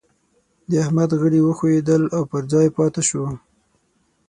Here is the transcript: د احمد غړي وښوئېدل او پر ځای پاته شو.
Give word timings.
د 0.69 0.71
احمد 0.83 1.09
غړي 1.21 1.39
وښوئېدل 1.43 2.03
او 2.15 2.21
پر 2.31 2.43
ځای 2.51 2.67
پاته 2.77 3.01
شو. 3.09 3.23